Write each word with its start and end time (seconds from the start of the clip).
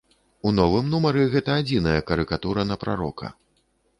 У 0.47 0.53
новым 0.59 0.87
нумары 0.93 1.25
гэта 1.33 1.57
адзіная 1.61 2.01
карыкатура 2.09 2.61
на 2.73 2.79
прарока. 2.85 3.33